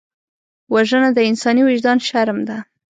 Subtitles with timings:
[0.73, 2.57] وژنه د انساني وجدان شرم ده